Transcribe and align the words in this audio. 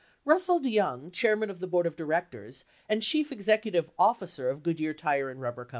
Russell 0.25 0.59
DeYoung, 0.59 1.13
chairman 1.13 1.51
of 1.51 1.59
the 1.59 1.67
board 1.67 1.85
of 1.85 1.95
directors 1.95 2.65
and 2.89 3.03
chief 3.03 3.31
executive 3.31 3.91
officer 3.99 4.49
of 4.49 4.63
Goodyear 4.63 4.95
Tire 4.95 5.31
& 5.35 5.37
Rubber 5.37 5.63
Co. 5.65 5.69